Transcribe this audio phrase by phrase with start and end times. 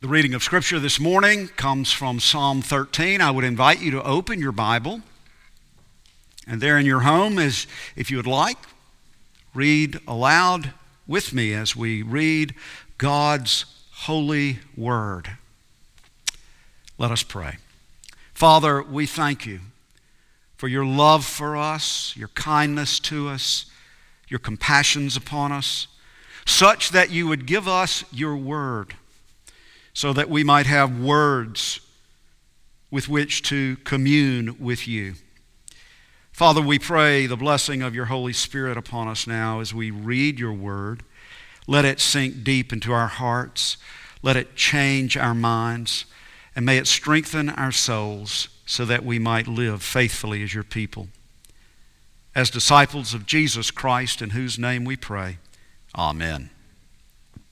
[0.00, 3.20] The reading of Scripture this morning comes from Psalm 13.
[3.20, 5.00] I would invite you to open your Bible.
[6.46, 8.58] And there in your home, is, if you would like,
[9.54, 10.72] read aloud
[11.08, 12.54] with me as we read
[12.96, 15.30] God's holy word.
[16.96, 17.56] Let us pray.
[18.32, 19.58] Father, we thank you
[20.56, 23.66] for your love for us, your kindness to us,
[24.28, 25.88] your compassions upon us,
[26.46, 28.94] such that you would give us your word
[29.98, 31.80] so that we might have words
[32.88, 35.14] with which to commune with you.
[36.30, 40.38] Father, we pray the blessing of your Holy Spirit upon us now as we read
[40.38, 41.02] your word.
[41.66, 43.76] Let it sink deep into our hearts.
[44.22, 46.04] Let it change our minds.
[46.54, 51.08] And may it strengthen our souls so that we might live faithfully as your people.
[52.36, 55.38] As disciples of Jesus Christ, in whose name we pray.
[55.92, 56.50] Amen.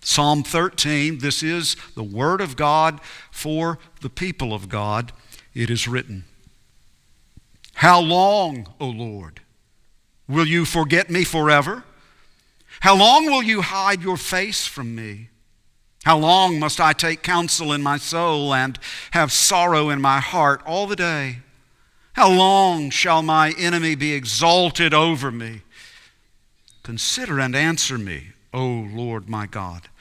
[0.06, 3.01] Psalm 13, this is the Word of God
[3.33, 5.10] for the people of God.
[5.52, 6.27] It is written
[7.74, 9.40] How long, O Lord,
[10.29, 11.82] will you forget me forever?
[12.80, 15.30] How long will you hide your face from me?
[16.04, 18.79] How long must I take counsel in my soul and
[19.10, 21.38] have sorrow in my heart all the day?
[22.13, 25.63] How long shall my enemy be exalted over me?
[26.85, 29.88] Consider and answer me, O Lord my God.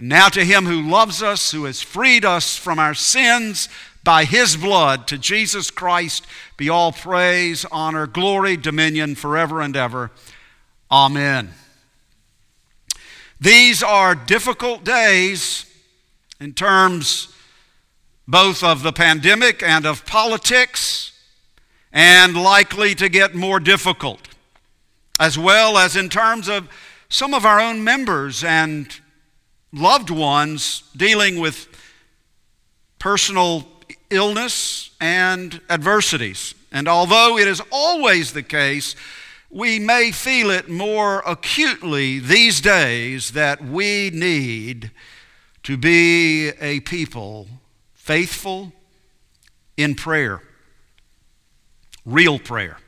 [0.00, 3.68] Now to him who loves us, who has freed us from our sins
[4.02, 6.26] by his blood, to Jesus Christ,
[6.56, 10.10] be all praise, honor, glory, dominion forever and ever.
[10.90, 11.50] Amen.
[13.38, 15.66] These are difficult days
[16.40, 17.34] in terms
[18.26, 21.12] both of the pandemic and of politics,
[21.92, 24.20] and likely to get more difficult,
[25.18, 26.68] as well as in terms of
[27.08, 28.99] some of our own members and
[29.72, 31.68] loved ones dealing with
[32.98, 33.66] personal
[34.10, 36.54] illness and adversities.
[36.72, 38.94] And although it is always the case,
[39.50, 44.90] we may feel it more acutely these days that we need
[45.64, 47.48] to be a people
[47.94, 48.72] faithful
[49.76, 50.42] in prayer,
[52.04, 52.78] real prayer.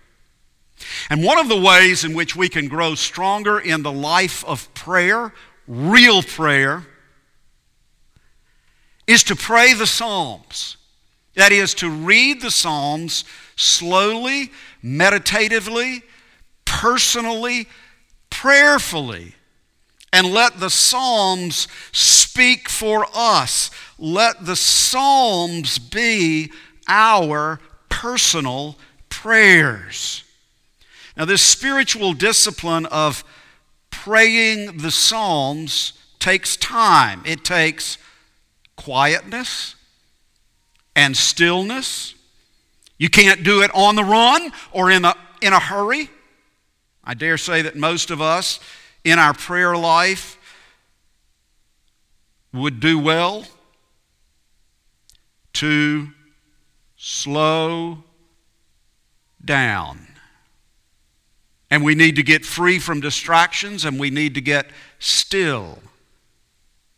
[1.11, 4.73] And one of the ways in which we can grow stronger in the life of
[4.75, 5.33] prayer
[5.73, 6.85] real prayer
[9.07, 10.77] is to pray the Psalms.
[11.35, 13.25] That is, to read the Psalms
[13.57, 16.03] slowly, meditatively,
[16.67, 17.69] personally,
[18.29, 19.35] prayerfully,
[20.13, 23.71] and let the Psalms speak for us.
[23.99, 26.53] Let the Psalms be
[26.87, 28.77] our personal
[29.09, 30.23] prayers.
[31.17, 33.25] Now, this spiritual discipline of
[34.03, 37.23] praying the Psalms takes time.
[37.25, 37.99] It takes
[38.75, 39.77] quietness
[40.97, 42.17] and stillness.
[42.99, 46.11] You can't do it on the run or in a, in a hurry.
[47.05, 48.59] I dare say that most of us
[49.05, 50.37] in our prayer life
[52.53, 53.45] would do well
[55.53, 56.09] to
[56.97, 58.03] slow
[59.45, 60.12] down.
[61.73, 64.67] And we need to get free from distractions and we need to get
[64.99, 65.79] still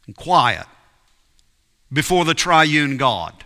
[0.04, 0.66] and quiet
[1.92, 3.44] before the triune God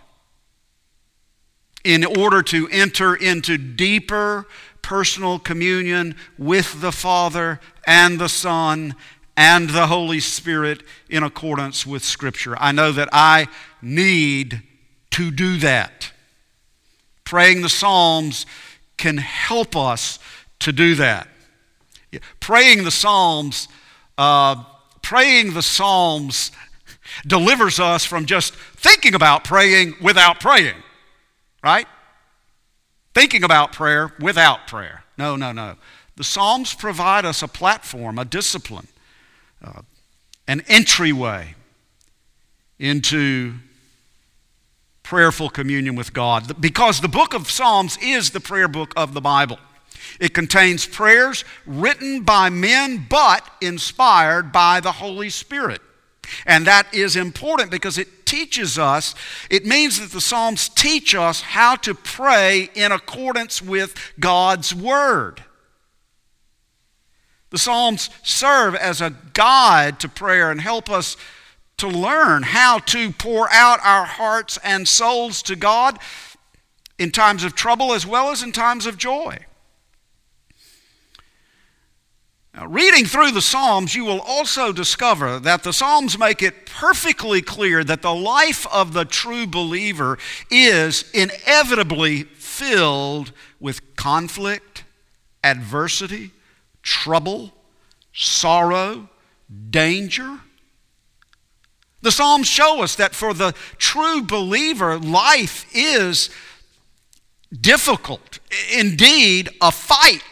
[1.83, 4.47] in order to enter into deeper
[4.81, 8.95] personal communion with the Father and the Son
[9.37, 10.81] and the Holy Spirit
[11.11, 12.57] in accordance with Scripture.
[12.57, 13.49] I know that I
[13.83, 14.63] need
[15.11, 16.11] to do that.
[17.23, 18.47] Praying the Psalms
[18.97, 20.17] can help us
[20.59, 21.27] to do that.
[22.39, 23.67] Praying the Psalms,
[24.17, 24.63] uh,
[25.01, 26.51] praying the Psalms
[27.25, 30.75] delivers us from just thinking about praying without praying,
[31.63, 31.87] right?
[33.13, 35.03] Thinking about prayer without prayer.
[35.17, 35.75] No, no, no.
[36.15, 38.87] The Psalms provide us a platform, a discipline,
[39.63, 39.81] uh,
[40.47, 41.55] an entryway
[42.77, 43.55] into
[45.03, 46.59] prayerful communion with God.
[46.61, 49.59] Because the book of Psalms is the prayer book of the Bible.
[50.19, 55.81] It contains prayers written by men but inspired by the Holy Spirit.
[56.45, 59.15] And that is important because it teaches us,
[59.49, 65.43] it means that the Psalms teach us how to pray in accordance with God's Word.
[67.49, 71.17] The Psalms serve as a guide to prayer and help us
[71.77, 75.97] to learn how to pour out our hearts and souls to God
[76.99, 79.39] in times of trouble as well as in times of joy.
[82.59, 87.41] Now, reading through the Psalms, you will also discover that the Psalms make it perfectly
[87.41, 90.17] clear that the life of the true believer
[90.51, 94.83] is inevitably filled with conflict,
[95.41, 96.31] adversity,
[96.83, 97.53] trouble,
[98.11, 99.07] sorrow,
[99.69, 100.41] danger.
[102.01, 106.29] The Psalms show us that for the true believer, life is
[107.53, 108.39] difficult,
[108.69, 110.23] indeed, a fight.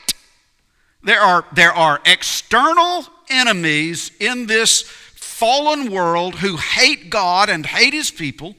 [1.07, 7.94] There are, there are external enemies in this fallen world who hate God and hate
[7.94, 8.57] His people.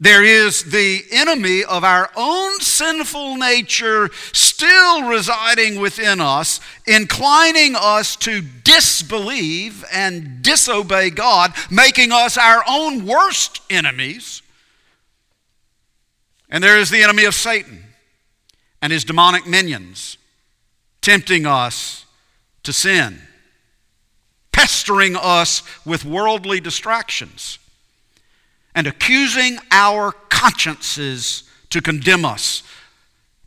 [0.00, 8.16] There is the enemy of our own sinful nature still residing within us, inclining us
[8.16, 14.42] to disbelieve and disobey God, making us our own worst enemies.
[16.50, 17.84] And there is the enemy of Satan
[18.82, 20.18] and his demonic minions,
[21.02, 22.06] tempting us
[22.62, 23.20] to sin,
[24.52, 27.58] pestering us with worldly distractions
[28.74, 32.62] and accusing our consciences to condemn us,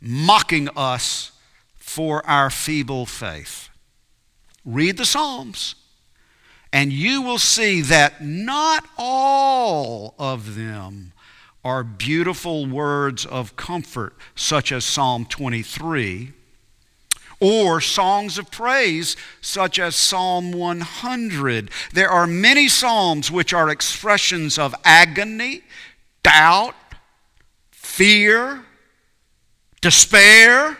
[0.00, 1.32] mocking us
[1.76, 3.70] for our feeble faith.
[4.64, 5.76] Read the Psalms,
[6.72, 11.12] and you will see that not all of them
[11.64, 16.32] are beautiful words of comfort, such as Psalm 23
[17.40, 21.70] or songs of praise such as Psalm 100.
[21.92, 25.62] There are many psalms which are expressions of agony,
[26.22, 26.74] doubt,
[27.70, 28.64] fear,
[29.80, 30.78] despair,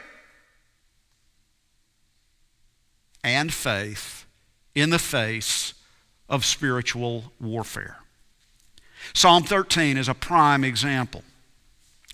[3.23, 4.25] and faith
[4.75, 5.75] in the face
[6.29, 7.99] of spiritual warfare.
[9.15, 11.23] Psalm 13 is a prime example.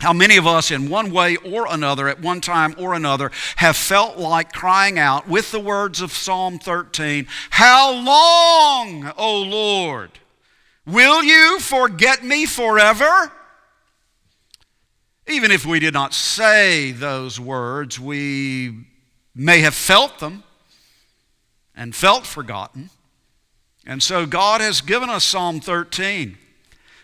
[0.03, 3.77] How many of us, in one way or another, at one time or another, have
[3.77, 10.11] felt like crying out with the words of Psalm 13 How long, O Lord,
[10.85, 13.31] will you forget me forever?
[15.29, 18.87] Even if we did not say those words, we
[19.37, 20.43] may have felt them
[21.77, 22.91] and felt forgotten.
[23.87, 26.39] And so God has given us Psalm 13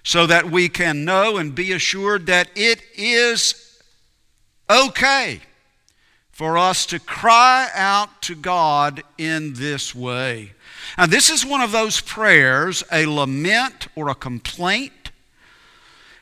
[0.08, 3.78] so that we can know and be assured that it is
[4.70, 5.38] okay
[6.30, 10.52] for us to cry out to God in this way.
[10.96, 15.10] Now, this is one of those prayers, a lament or a complaint,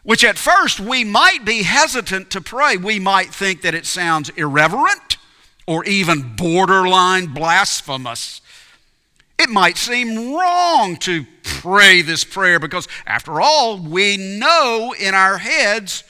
[0.03, 2.77] which at first we might be hesitant to pray.
[2.77, 5.17] We might think that it sounds irreverent
[5.65, 8.41] or even borderline blasphemous.
[9.39, 15.39] It might seem wrong to pray this prayer because, after all, we know in our
[15.39, 16.05] heads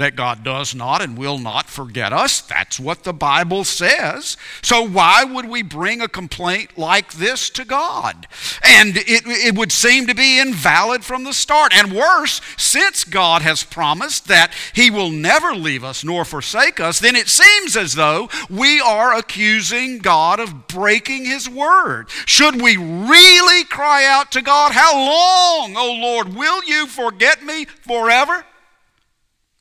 [0.00, 2.40] that God does not and will not forget us.
[2.40, 4.36] That's what the Bible says.
[4.62, 8.26] So, why would we bring a complaint like this to God?
[8.62, 11.74] And it, it would seem to be invalid from the start.
[11.74, 16.98] And worse, since God has promised that He will never leave us nor forsake us,
[16.98, 22.08] then it seems as though we are accusing God of breaking His word.
[22.24, 27.66] Should we really cry out to God, How long, O Lord, will you forget me
[27.66, 28.46] forever?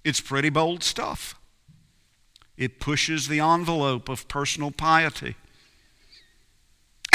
[0.10, 1.36] It's pretty bold stuff.
[2.58, 5.36] It pushes the envelope of personal piety.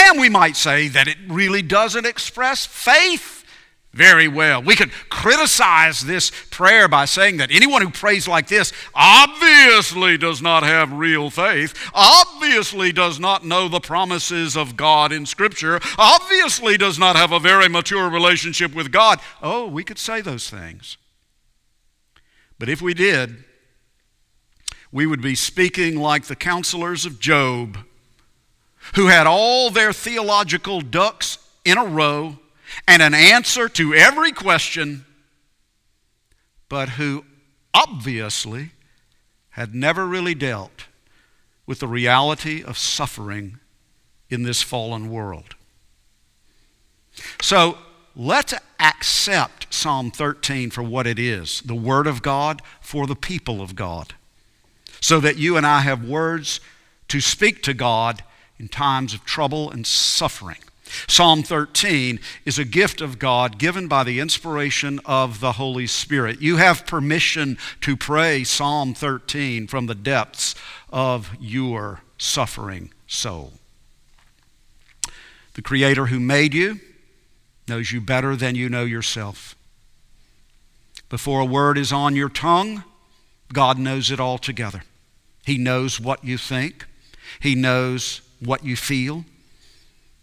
[0.00, 3.44] And we might say that it really doesn't express faith
[3.92, 4.62] very well.
[4.62, 10.40] We could criticize this prayer by saying that anyone who prays like this obviously does
[10.40, 16.76] not have real faith, obviously does not know the promises of God in Scripture, obviously
[16.76, 19.18] does not have a very mature relationship with God.
[19.42, 20.96] Oh, we could say those things.
[22.64, 23.44] But if we did,
[24.90, 27.76] we would be speaking like the counselors of Job,
[28.94, 32.38] who had all their theological ducks in a row
[32.88, 35.04] and an answer to every question,
[36.70, 37.26] but who
[37.74, 38.70] obviously
[39.50, 40.86] had never really dealt
[41.66, 43.58] with the reality of suffering
[44.30, 45.54] in this fallen world.
[47.42, 47.76] So,
[48.16, 53.60] let's accept Psalm 13 for what it is the Word of God for the people
[53.60, 54.14] of God.
[55.00, 56.60] So that you and I have words
[57.08, 58.22] to speak to God
[58.58, 60.58] in times of trouble and suffering.
[61.08, 66.40] Psalm 13 is a gift of God given by the inspiration of the Holy Spirit.
[66.40, 70.54] You have permission to pray Psalm 13 from the depths
[70.92, 73.54] of your suffering soul.
[75.54, 76.80] The Creator who made you
[77.68, 79.56] knows you better than you know yourself.
[81.08, 82.84] Before a word is on your tongue,
[83.52, 84.82] God knows it altogether.
[85.44, 86.86] He knows what you think,
[87.40, 89.24] He knows what you feel.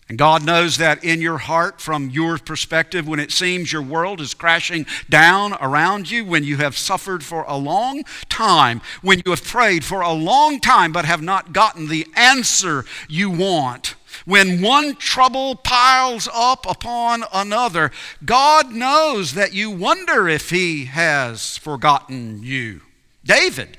[0.09, 4.19] And God knows that in your heart, from your perspective, when it seems your world
[4.19, 9.31] is crashing down around you, when you have suffered for a long time, when you
[9.31, 13.95] have prayed for a long time but have not gotten the answer you want,
[14.25, 17.91] when one trouble piles up upon another,
[18.23, 22.81] God knows that you wonder if He has forgotten you.
[23.23, 23.77] David,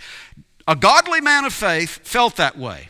[0.67, 2.89] a godly man of faith, felt that way.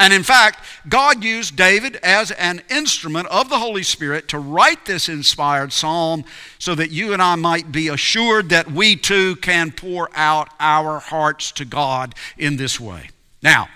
[0.00, 4.86] And in fact, God used David as an instrument of the Holy Spirit to write
[4.86, 6.24] this inspired psalm
[6.58, 11.00] so that you and I might be assured that we too can pour out our
[11.00, 13.10] hearts to God in this way.
[13.42, 13.68] Now,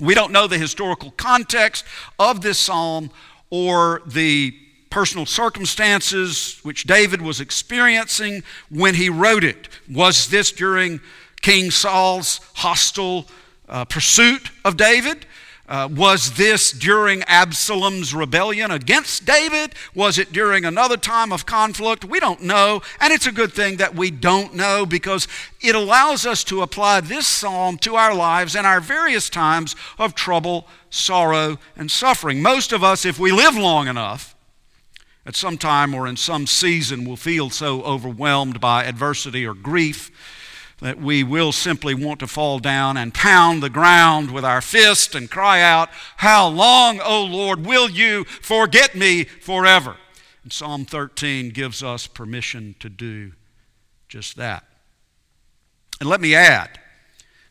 [0.00, 1.84] we don't know the historical context
[2.18, 3.10] of this psalm
[3.50, 4.54] or the
[4.90, 9.68] personal circumstances which David was experiencing when he wrote it.
[9.90, 11.00] Was this during
[11.42, 13.26] King Saul's hostile
[13.68, 15.26] uh, pursuit of David?
[15.68, 19.74] Uh, was this during Absalom's rebellion against David?
[19.94, 22.04] Was it during another time of conflict?
[22.04, 25.26] We don't know, and it's a good thing that we don't know because
[25.60, 30.14] it allows us to apply this psalm to our lives and our various times of
[30.14, 32.40] trouble, sorrow, and suffering.
[32.40, 34.36] Most of us, if we live long enough,
[35.26, 40.12] at some time or in some season, will feel so overwhelmed by adversity or grief
[40.80, 45.14] that we will simply want to fall down and pound the ground with our fist
[45.14, 49.96] and cry out, How long, O Lord, will you forget me forever?
[50.42, 53.32] And Psalm 13 gives us permission to do
[54.08, 54.64] just that.
[55.98, 56.78] And let me add,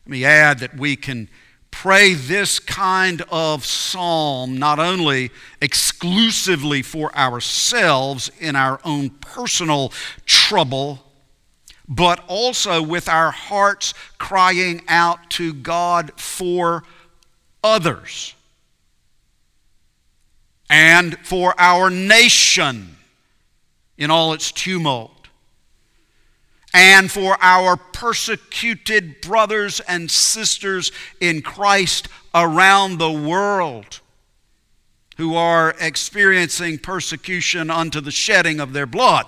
[0.04, 1.28] let me add that we can
[1.72, 5.30] pray this kind of psalm not only
[5.60, 9.92] exclusively for ourselves in our own personal
[10.24, 11.05] trouble
[11.88, 16.82] but also with our hearts crying out to God for
[17.62, 18.34] others
[20.68, 22.96] and for our nation
[23.96, 25.12] in all its tumult
[26.74, 34.00] and for our persecuted brothers and sisters in Christ around the world
[35.16, 39.26] who are experiencing persecution unto the shedding of their blood.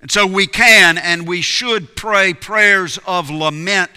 [0.00, 3.90] And so we can and we should pray prayers of lament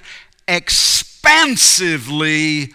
[0.47, 2.73] expansively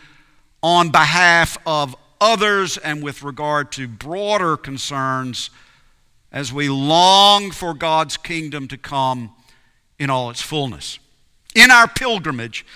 [0.62, 5.50] on behalf of others and with regard to broader concerns
[6.32, 9.32] as we long for God's kingdom to come
[9.98, 10.98] in all its fullness.
[11.54, 12.66] In our pilgrimage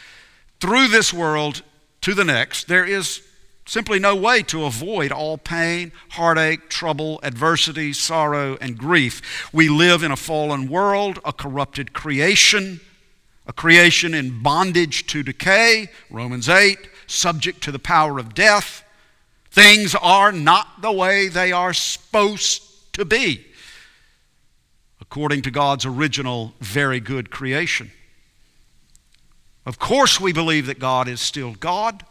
[0.61, 1.63] through this world
[2.01, 3.23] to the next, there is
[3.71, 9.49] Simply no way to avoid all pain, heartache, trouble, adversity, sorrow, and grief.
[9.53, 12.81] We live in a fallen world, a corrupted creation,
[13.47, 18.83] a creation in bondage to decay, Romans 8, subject to the power of death.
[19.53, 23.47] Things are not the way they are supposed to be,
[25.01, 27.93] according to God's original, very good creation.
[29.65, 32.05] Of course, we believe that God is still God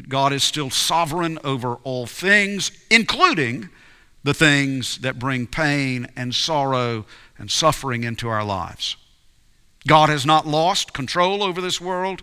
[0.00, 3.68] that God is still sovereign over all things, including
[4.24, 7.04] the things that bring pain and sorrow
[7.36, 8.96] and suffering into our lives.
[9.86, 12.22] God has not lost control over this world.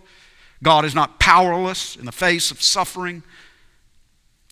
[0.64, 3.22] God is not powerless in the face of suffering.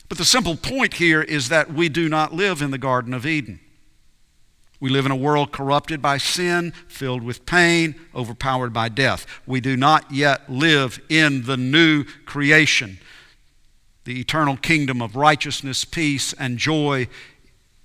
[0.07, 3.25] But the simple point here is that we do not live in the Garden of
[3.25, 3.59] Eden.
[4.79, 9.25] We live in a world corrupted by sin, filled with pain, overpowered by death.
[9.47, 12.99] We do not yet live in the new creation
[14.05, 17.07] the eternal kingdom of righteousness, peace, and joy,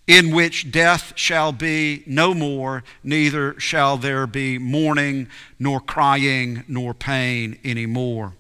[0.06, 6.94] in which death shall be no more, neither shall there be mourning, nor crying, nor
[6.94, 8.34] pain anymore.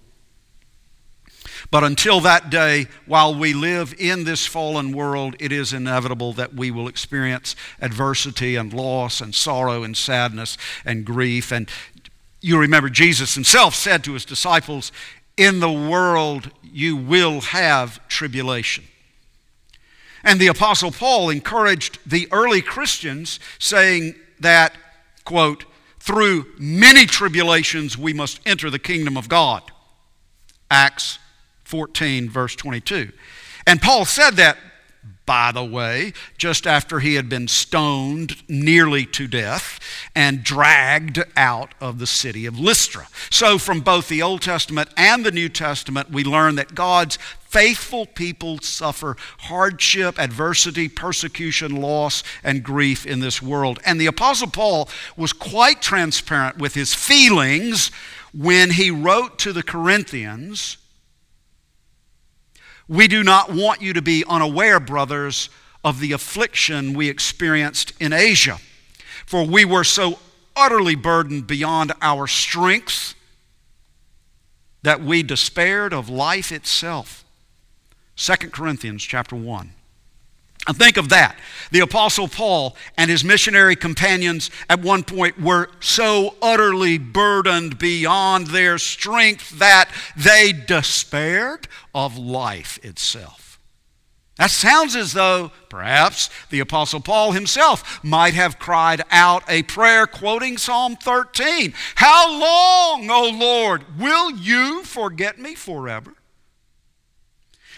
[1.70, 6.54] But until that day, while we live in this fallen world, it is inevitable that
[6.54, 11.52] we will experience adversity and loss and sorrow and sadness and grief.
[11.52, 11.68] And
[12.40, 14.90] you remember Jesus himself said to his disciples,
[15.40, 18.84] In the world you will have tribulation.
[20.22, 24.74] And the Apostle Paul encouraged the early Christians, saying that,
[25.24, 25.64] quote,
[25.98, 29.62] through many tribulations we must enter the kingdom of God.
[30.70, 31.18] Acts
[31.64, 33.10] 14, verse 22.
[33.66, 34.58] And Paul said that,
[35.30, 39.78] by the way, just after he had been stoned nearly to death
[40.12, 43.06] and dragged out of the city of Lystra.
[43.30, 48.06] So, from both the Old Testament and the New Testament, we learn that God's faithful
[48.06, 53.78] people suffer hardship, adversity, persecution, loss, and grief in this world.
[53.86, 57.92] And the Apostle Paul was quite transparent with his feelings
[58.34, 60.76] when he wrote to the Corinthians
[62.90, 65.48] we do not want you to be unaware, brothers,
[65.84, 68.58] of the affliction we experienced in Asia,
[69.24, 70.18] for we were so
[70.56, 73.14] utterly burdened beyond our strength
[74.82, 77.24] that we despaired of life itself.
[78.16, 79.70] 2 Corinthians chapter 1.
[80.66, 81.38] And think of that.
[81.70, 88.48] The Apostle Paul and his missionary companions at one point were so utterly burdened beyond
[88.48, 93.58] their strength that they despaired of life itself.
[94.36, 100.06] That sounds as though perhaps the Apostle Paul himself might have cried out a prayer
[100.06, 106.14] quoting Psalm 13 How long, O Lord, will you forget me forever?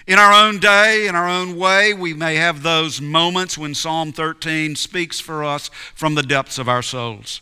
[0.06, 4.12] In our own day, in our own way, we may have those moments when Psalm
[4.12, 7.40] 13 speaks for us from the depths of our souls.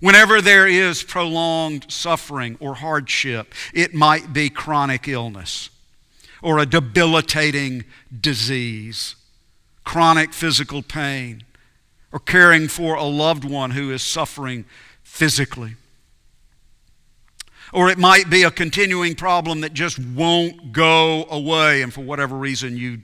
[0.00, 5.70] Whenever there is prolonged suffering or hardship, it might be chronic illness
[6.42, 7.84] or a debilitating
[8.20, 9.14] disease,
[9.84, 11.44] chronic physical pain,
[12.12, 14.64] or caring for a loved one who is suffering
[15.04, 15.76] physically.
[17.72, 22.36] Or it might be a continuing problem that just won't go away, and for whatever
[22.36, 23.00] reason you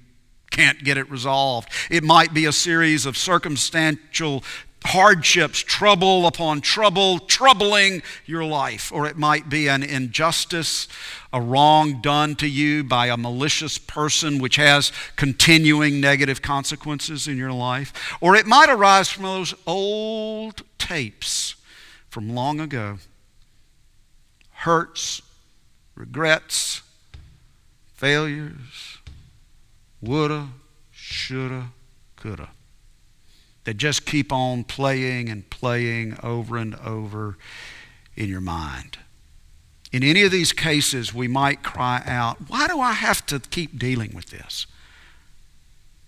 [0.50, 1.68] can't get it resolved.
[1.90, 4.42] It might be a series of circumstantial
[4.86, 8.92] hardships, trouble upon trouble, troubling your life.
[8.92, 10.88] Or it might be an injustice,
[11.32, 17.36] a wrong done to you by a malicious person, which has continuing negative consequences in
[17.36, 18.16] your life.
[18.20, 21.56] Or it might arise from those old tapes
[22.08, 22.98] from long ago
[24.56, 25.22] hurts,
[25.94, 26.82] regrets,
[27.94, 28.98] failures,
[30.00, 30.48] woulda,
[30.90, 31.68] shoulda,
[32.16, 32.50] coulda.
[33.64, 37.36] That just keep on playing and playing over and over
[38.14, 38.98] in your mind.
[39.92, 43.78] In any of these cases, we might cry out, Why do I have to keep
[43.78, 44.66] dealing with this?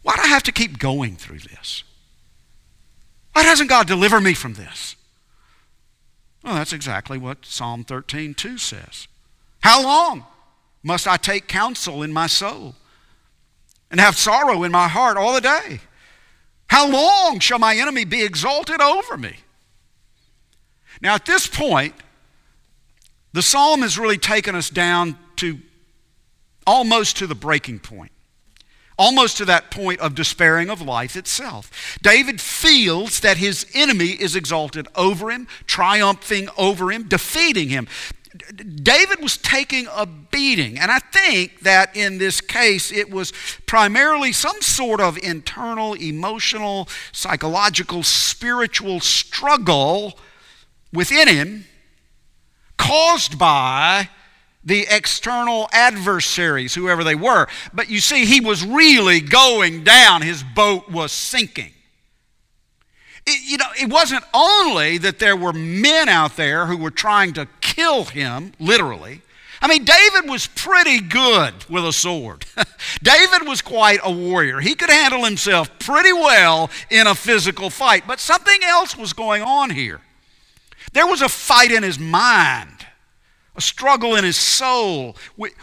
[0.03, 1.83] Why do I have to keep going through this?
[3.33, 4.97] Why doesn't God deliver me from this?
[6.43, 9.09] Well, that's exactly what Psalm 13 2 says.
[9.61, 10.25] How long
[10.83, 12.75] must I take counsel in my soul
[13.91, 15.81] and have sorrow in my heart all the day?
[16.69, 19.37] How long shall my enemy be exalted over me?
[21.01, 21.95] Now, at this point,
[23.33, 25.59] the psalm has really taken us down to
[26.67, 28.13] almost to the breaking point
[28.99, 31.99] almost to that point of despairing of life itself.
[32.03, 37.87] David feels that his enemy is exalted over him, triumphing over him, defeating him.
[38.83, 43.33] David was taking a beating, and I think that in this case it was
[43.67, 50.19] primarily some sort of internal, emotional, psychological, spiritual struggle
[50.93, 51.65] within him
[52.77, 54.09] caused by
[54.69, 57.49] the external adversaries, whoever they were.
[57.73, 61.73] But you see, he was really going down, his boat was sinking.
[63.27, 67.33] It, you know, it wasn't only that there were men out there who were trying
[67.35, 69.23] to kill him, literally.
[69.61, 72.45] I mean, David was pretty good with a sword.
[73.03, 74.61] David was quite a warrior.
[74.61, 79.43] He could handle himself pretty well in a physical fight, but something else was going
[79.43, 80.01] on here.
[80.93, 82.78] There was a fight in his mind
[83.59, 85.17] a struggle in his soul,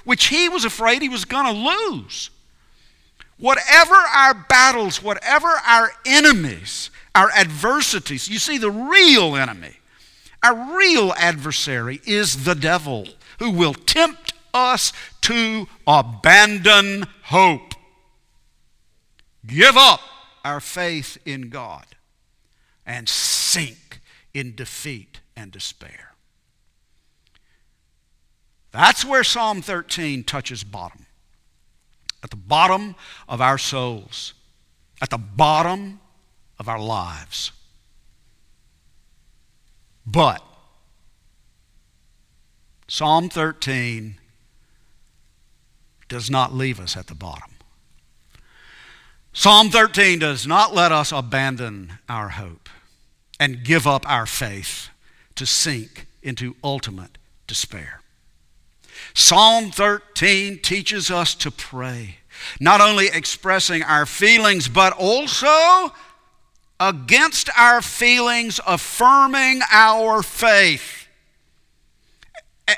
[0.04, 2.30] which he was afraid he was going to lose.
[3.40, 9.78] Whatever our battles, whatever our enemies, our adversities, you see, the real enemy,
[10.44, 13.08] our real adversary is the devil
[13.40, 17.76] who will tempt us to abandon hope,
[19.48, 20.02] give up
[20.44, 21.86] our faith in God,
[22.86, 24.02] and sink
[24.34, 26.05] in defeat and despair.
[28.76, 31.06] That's where Psalm 13 touches bottom.
[32.22, 32.96] At the bottom
[33.30, 34.34] of our souls,
[35.02, 36.02] at the bottom
[36.60, 37.54] of our lives.
[40.06, 40.44] But
[42.88, 44.16] Psalm 13
[46.10, 47.52] does not leave us at the bottom.
[49.32, 52.70] Psalm 13 does not let us abandon our hope
[53.40, 54.90] and give up our faith
[55.36, 58.02] to sink into ultimate despair.
[59.14, 62.18] Psalm 13 teaches us to pray.
[62.60, 65.94] Not only expressing our feelings, but also
[66.80, 71.08] against our feelings, affirming our faith.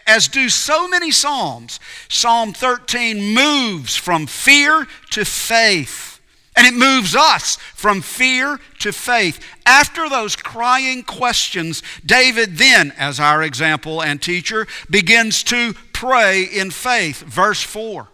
[0.05, 6.19] As do so many Psalms, Psalm 13 moves from fear to faith.
[6.57, 9.39] And it moves us from fear to faith.
[9.65, 16.69] After those crying questions, David then, as our example and teacher, begins to pray in
[16.69, 17.23] faith.
[17.23, 18.07] Verse 4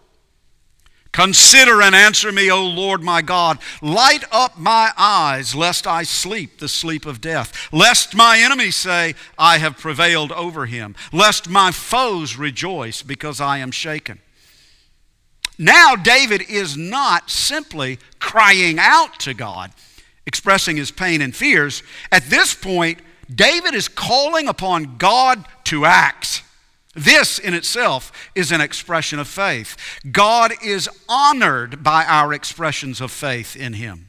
[1.12, 3.58] Consider and answer me, O Lord my God.
[3.80, 7.68] Light up my eyes, lest I sleep the sleep of death.
[7.72, 10.96] Lest my enemies say, I have prevailed over him.
[11.12, 14.18] Lest my foes rejoice because I am shaken.
[15.56, 19.70] Now, David is not simply crying out to God,
[20.26, 21.84] expressing his pain and fears.
[22.10, 22.98] At this point,
[23.32, 26.43] David is calling upon God to act.
[26.94, 29.76] This in itself is an expression of faith.
[30.10, 34.06] God is honored by our expressions of faith in Him.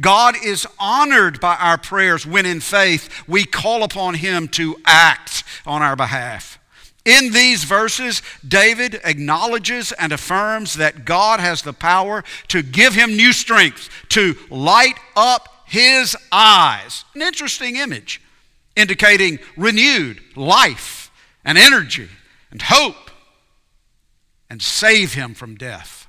[0.00, 5.44] God is honored by our prayers when in faith we call upon Him to act
[5.66, 6.58] on our behalf.
[7.04, 13.16] In these verses, David acknowledges and affirms that God has the power to give him
[13.16, 17.04] new strength, to light up his eyes.
[17.14, 18.20] An interesting image
[18.74, 21.05] indicating renewed life
[21.46, 22.08] and energy
[22.50, 23.10] and hope
[24.50, 26.08] and save him from death.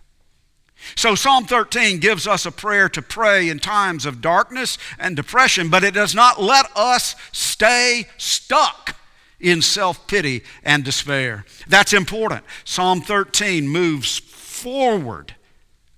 [0.95, 5.69] So, Psalm 13 gives us a prayer to pray in times of darkness and depression,
[5.69, 8.95] but it does not let us stay stuck
[9.39, 11.45] in self pity and despair.
[11.67, 12.43] That's important.
[12.63, 15.35] Psalm 13 moves forward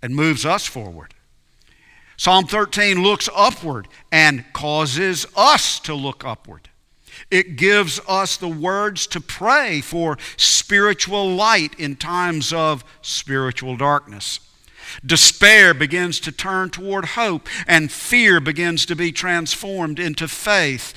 [0.01, 1.13] and moves us forward.
[2.15, 6.68] Psalm 13 looks upward and causes us to look upward.
[7.31, 14.39] It gives us the words to pray for spiritual light in times of spiritual darkness.
[15.05, 20.93] Despair begins to turn toward hope, and fear begins to be transformed into faith.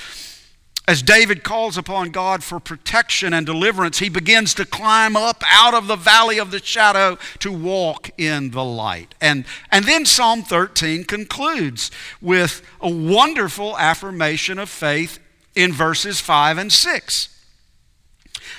[0.89, 5.75] As David calls upon God for protection and deliverance, he begins to climb up out
[5.75, 9.15] of the valley of the shadow to walk in the light.
[9.21, 15.21] And, and then Psalm 13 concludes with a wonderful affirmation of faith
[15.55, 17.29] in verses 5 and 6.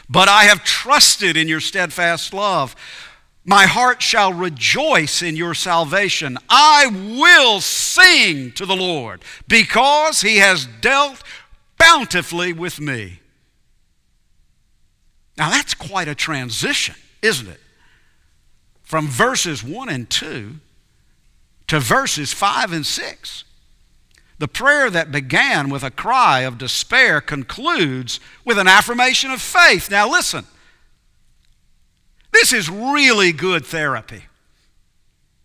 [0.09, 2.75] But I have trusted in your steadfast love.
[3.45, 6.37] My heart shall rejoice in your salvation.
[6.49, 6.87] I
[7.19, 11.23] will sing to the Lord because he has dealt
[11.77, 13.19] bountifully with me.
[15.37, 17.59] Now that's quite a transition, isn't it?
[18.83, 20.55] From verses 1 and 2
[21.67, 23.43] to verses 5 and 6.
[24.39, 29.89] The prayer that began with a cry of despair concludes with an affirmation of faith.
[29.89, 30.45] Now, listen,
[32.31, 34.23] this is really good therapy.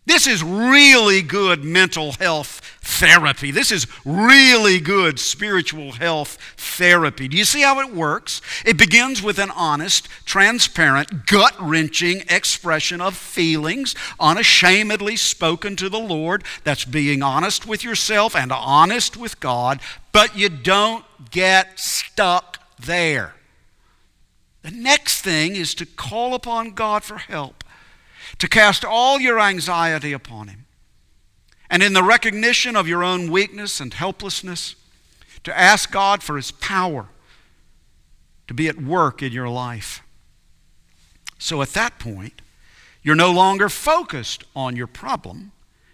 [0.09, 3.51] This is really good mental health therapy.
[3.51, 7.27] This is really good spiritual health therapy.
[7.27, 8.41] Do you see how it works?
[8.65, 15.99] It begins with an honest, transparent, gut wrenching expression of feelings, unashamedly spoken to the
[15.99, 16.43] Lord.
[16.63, 19.79] That's being honest with yourself and honest with God,
[20.11, 23.35] but you don't get stuck there.
[24.63, 27.63] The next thing is to call upon God for help
[28.37, 30.65] to cast all your anxiety upon Him.
[31.69, 34.75] And in the recognition of your own weakness and helplessness,
[35.43, 37.07] to ask God for His power
[38.47, 40.01] to be at work in your life.
[41.37, 42.41] So at that point,
[43.01, 45.51] you're no longer focused on your problem,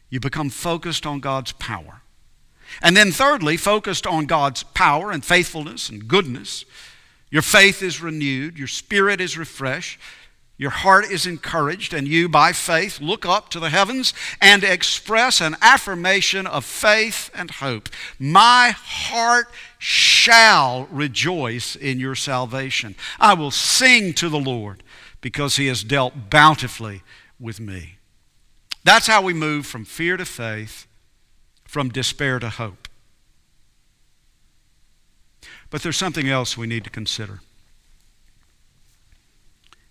[0.09, 2.01] you become focused on God's power.
[2.81, 6.65] And then, thirdly, focused on God's power and faithfulness and goodness.
[7.29, 9.99] Your faith is renewed, your spirit is refreshed,
[10.57, 15.41] your heart is encouraged, and you, by faith, look up to the heavens and express
[15.41, 17.89] an affirmation of faith and hope.
[18.17, 22.95] My heart shall rejoice in your salvation.
[23.19, 24.81] I will sing to the Lord
[25.19, 27.03] because he has dealt bountifully
[27.37, 27.97] with me.
[28.85, 30.87] That's how we move from fear to faith,
[31.65, 32.87] from despair to hope.
[35.69, 37.41] But there's something else we need to consider.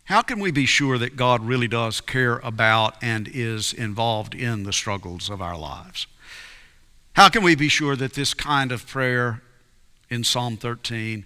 [0.04, 4.64] How can we be sure that God really does care about and is involved in
[4.64, 6.06] the struggles of our lives?
[7.14, 9.42] How can we be sure that this kind of prayer
[10.10, 11.24] in Psalm 13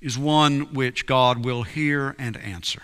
[0.00, 2.82] is one which God will hear and answer?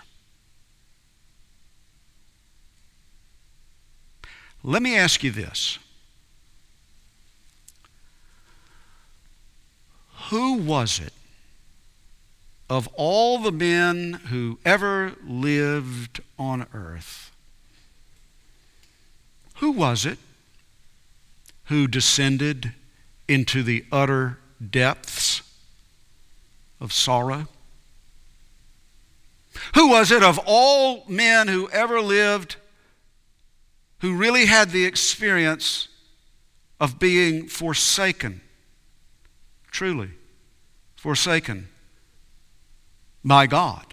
[4.61, 5.79] Let me ask you this.
[10.29, 11.13] Who was it
[12.69, 17.31] of all the men who ever lived on earth
[19.55, 20.17] Who was it
[21.65, 22.73] who descended
[23.27, 24.37] into the utter
[24.69, 25.41] depths
[26.79, 27.47] of sorrow?
[29.75, 32.57] Who was it of all men who ever lived
[33.99, 35.87] who really had the experience
[36.79, 38.41] of being forsaken?
[39.71, 40.11] Truly,
[40.95, 41.69] forsaken
[43.23, 43.85] by God.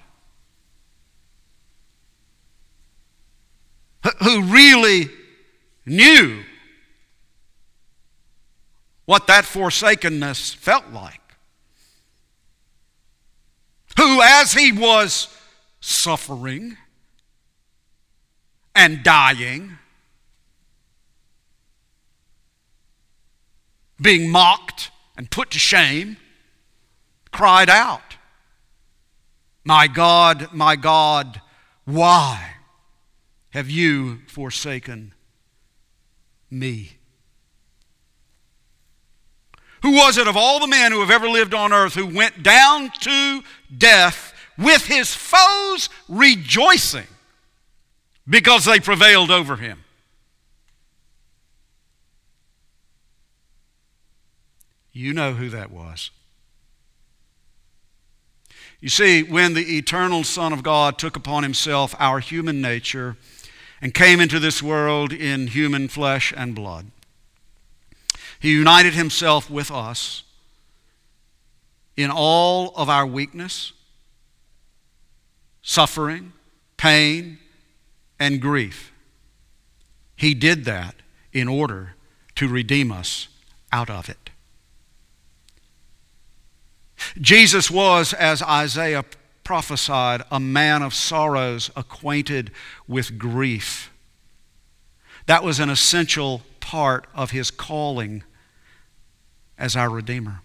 [4.23, 5.11] Who really
[5.87, 6.43] knew
[9.11, 11.21] what that forsakenness felt like.
[13.97, 15.27] Who, as he was
[15.81, 16.77] suffering
[18.75, 19.79] and dying,
[24.01, 26.17] being mocked and put to shame,
[27.33, 28.10] cried out,
[29.65, 31.41] My God, my God,
[31.85, 32.55] why
[33.51, 35.13] have you forsaken
[36.51, 36.93] me?
[39.83, 42.43] Who was it of all the men who have ever lived on earth who went
[42.43, 43.43] down to
[43.77, 47.07] death with his foes rejoicing
[48.29, 49.85] because they prevailed over him?
[54.93, 56.11] You know who that was.
[58.81, 63.17] You see, when the eternal Son of God took upon himself our human nature
[63.83, 66.91] and came into this world in human flesh and blood,
[68.39, 70.23] he united himself with us
[71.95, 73.75] in all of our weakness,
[75.61, 76.33] suffering,
[76.79, 77.39] pain,
[78.19, 78.93] and grief.
[80.17, 80.95] He did that
[81.35, 81.97] in order
[82.37, 83.29] to redeem us
[83.71, 84.30] out of it.
[87.21, 89.05] Jesus was, as Isaiah
[89.45, 92.51] prophesied, a man of sorrows, acquainted
[92.87, 93.91] with grief.
[95.27, 98.23] That was an essential part of his calling
[99.59, 100.43] as our Redeemer.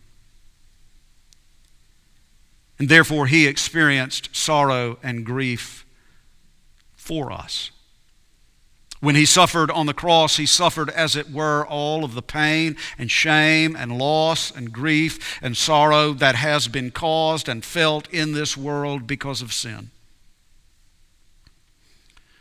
[2.77, 5.85] And therefore, he experienced sorrow and grief
[6.95, 7.71] for us.
[9.01, 12.75] When he suffered on the cross, he suffered, as it were, all of the pain
[12.97, 18.31] and shame and loss and grief and sorrow that has been caused and felt in
[18.31, 19.91] this world because of sin.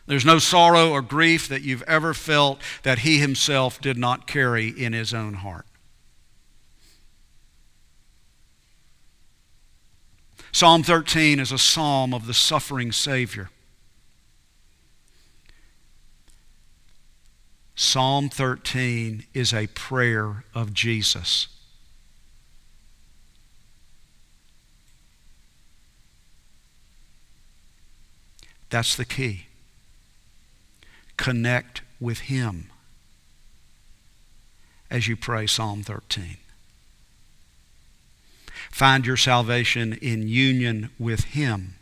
[0.07, 4.69] There's no sorrow or grief that you've ever felt that he himself did not carry
[4.69, 5.67] in his own heart.
[10.53, 13.51] Psalm 13 is a psalm of the suffering Savior.
[17.77, 21.49] Psalm 13 is a prayer of Jesus.
[28.71, 29.47] That's the key.
[31.17, 32.71] Connect with Him
[34.91, 36.39] as you pray Psalm 13.
[38.71, 41.75] Find your salvation in union with Him.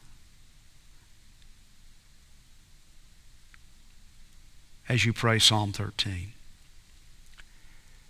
[4.93, 6.33] As you pray Psalm 13.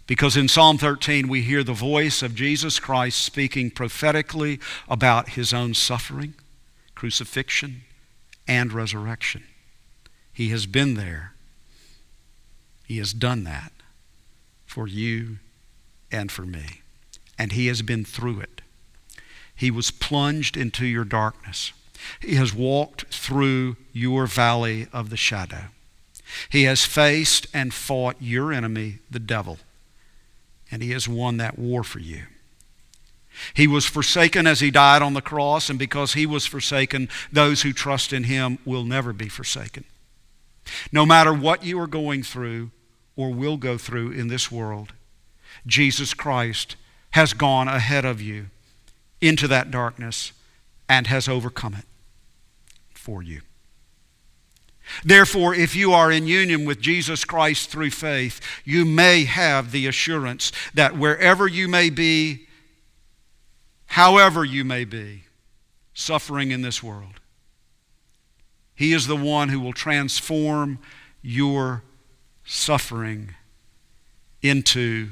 [0.08, 5.54] Because in Psalm 13, we hear the voice of Jesus Christ speaking prophetically about his
[5.54, 6.34] own suffering,
[6.96, 7.82] crucifixion,
[8.48, 9.44] and resurrection.
[10.32, 11.34] He has been there.
[12.84, 13.70] He has done that
[14.66, 15.36] for you
[16.10, 16.80] and for me.
[17.38, 18.60] And he has been through it.
[19.54, 21.72] He was plunged into your darkness.
[22.18, 25.66] He has walked through your valley of the shadow.
[26.48, 29.58] He has faced and fought your enemy, the devil,
[30.70, 32.24] and he has won that war for you.
[33.54, 37.62] He was forsaken as he died on the cross, and because he was forsaken, those
[37.62, 39.84] who trust in him will never be forsaken.
[40.92, 42.70] No matter what you are going through
[43.16, 44.92] or will go through in this world,
[45.66, 46.76] Jesus Christ
[47.12, 48.46] has gone ahead of you
[49.20, 50.32] into that darkness
[50.88, 51.84] and has overcome it
[52.94, 53.42] for you.
[55.04, 59.86] Therefore, if you are in union with Jesus Christ through faith, you may have the
[59.86, 62.46] assurance that wherever you may be,
[63.86, 65.24] however you may be,
[65.94, 67.20] suffering in this world,
[68.74, 70.78] He is the one who will transform
[71.22, 71.82] your
[72.44, 73.34] suffering
[74.42, 75.10] into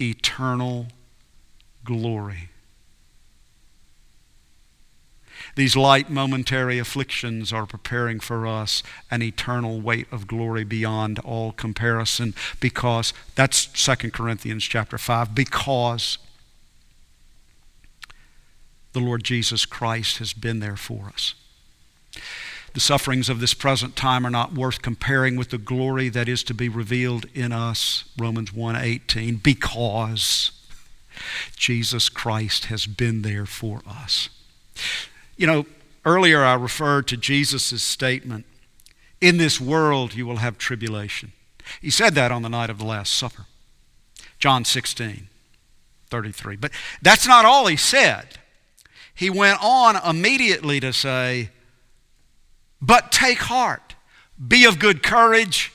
[0.00, 0.86] eternal
[1.84, 2.51] glory.
[5.54, 11.52] These light momentary afflictions are preparing for us an eternal weight of glory beyond all
[11.52, 16.16] comparison because that's 2 Corinthians chapter 5 because
[18.94, 21.34] the Lord Jesus Christ has been there for us.
[22.74, 26.42] the sufferings of this present time are not worth comparing with the glory that is
[26.44, 30.52] to be revealed in us, Romans 1:18, because
[31.56, 34.30] Jesus Christ has been there for us.
[35.36, 35.66] You know,
[36.04, 38.44] earlier I referred to Jesus' statement,
[39.20, 41.32] in this world you will have tribulation.
[41.80, 43.46] He said that on the night of the Last Supper.
[44.38, 45.28] John 16,
[46.10, 46.56] 33.
[46.56, 48.26] But that's not all he said.
[49.14, 51.50] He went on immediately to say,
[52.80, 53.94] But take heart,
[54.44, 55.72] be of good courage,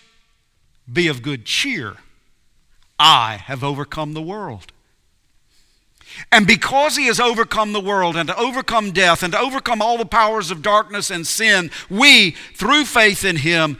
[0.91, 1.95] be of good cheer.
[2.99, 4.71] I have overcome the world.
[6.31, 9.97] And because he has overcome the world and to overcome death and to overcome all
[9.97, 13.77] the powers of darkness and sin, we, through faith in him,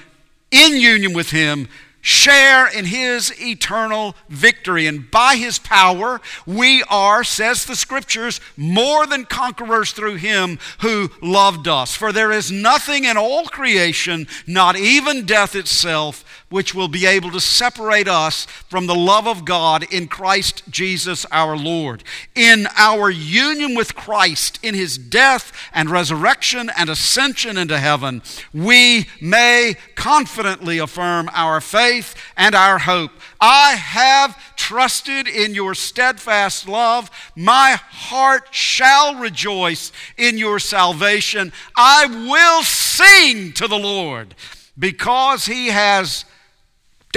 [0.51, 1.67] in union with him,
[2.07, 4.87] share in his eternal victory.
[4.87, 11.11] And by his power, we are, says the scriptures, more than conquerors through him who
[11.21, 11.95] loved us.
[11.95, 17.31] For there is nothing in all creation, not even death itself, which will be able
[17.31, 22.03] to separate us from the love of God in Christ Jesus our Lord.
[22.35, 28.21] In our union with Christ, in his death and resurrection and ascension into heaven,
[28.53, 33.11] we may confidently affirm our faith and our hope.
[33.41, 37.11] I have trusted in your steadfast love.
[37.35, 41.51] My heart shall rejoice in your salvation.
[41.75, 44.33] I will sing to the Lord
[44.77, 46.25] because he has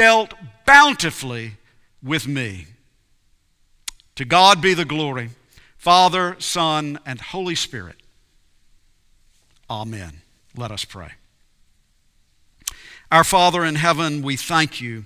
[0.01, 0.33] dealt
[0.65, 1.59] bountifully
[2.03, 2.65] with me.
[4.15, 5.29] To God be the glory,
[5.77, 7.97] Father, Son, and Holy Spirit.
[9.69, 10.23] Amen.
[10.57, 11.11] Let us pray.
[13.13, 15.05] Our Father in heaven, we thank you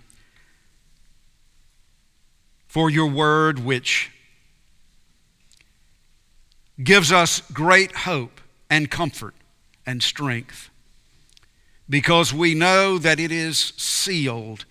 [2.69, 4.13] for your word, which
[6.81, 9.35] gives us great hope and comfort
[9.85, 10.71] and strength
[11.91, 14.67] because we know that it is sealed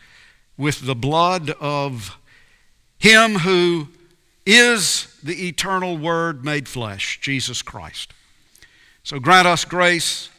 [0.57, 2.17] with the blood of
[2.97, 3.89] Him who
[4.45, 8.13] is the eternal Word made flesh, Jesus Christ.
[9.03, 10.29] So grant us grace,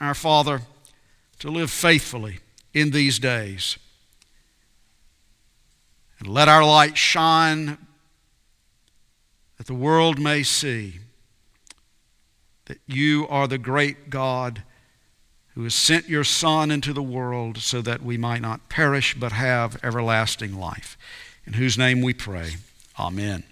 [0.00, 0.62] our Father,
[1.40, 2.40] to live faithfully
[2.74, 3.78] in these days.
[6.18, 7.78] And let our light shine
[9.56, 11.00] that the world may see
[12.66, 14.62] that you are the great God
[15.58, 19.32] who has sent your Son into the world so that we might not perish but
[19.32, 20.96] have everlasting life.
[21.48, 22.50] In whose name we pray.
[22.96, 23.42] Amen.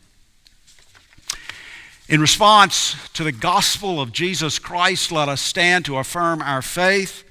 [2.08, 7.24] In response to the gospel of Jesus Christ, let us stand to affirm our faith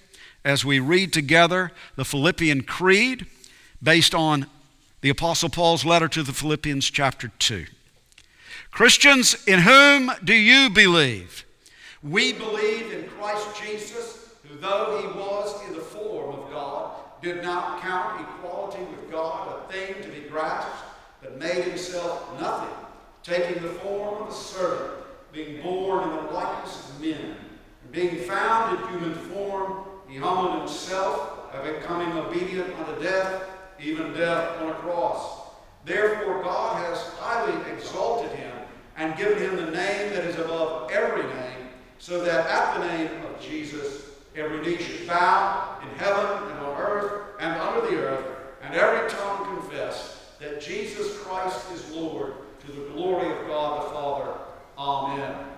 [0.44, 3.28] as we read together the Philippian Creed
[3.82, 4.46] based on
[5.00, 7.66] the Apostle Paul's letter to the Philippians, chapter 2.
[8.72, 11.46] Christians, in whom do you believe?
[12.04, 14.14] We believe in Christ Jesus
[14.62, 16.91] though he was in the form of God,
[17.22, 20.84] did not count equality with God a thing to be grasped,
[21.22, 22.76] but made himself nothing,
[23.24, 24.91] taking the form of a servant,
[25.32, 27.36] being born in the likeness of men.
[27.84, 33.44] And being found in human form, he humbled himself by becoming obedient unto death,
[33.80, 35.50] even death on a cross.
[35.86, 38.54] Therefore, God has highly exalted him
[38.98, 43.26] and given him the name that is above every name, so that at the name
[43.26, 48.26] of Jesus, Every knee should bow in heaven and on earth and under the earth,
[48.62, 52.34] and every tongue confess that Jesus Christ is Lord
[52.65, 54.34] to the glory of God the Father.
[54.78, 55.55] Amen.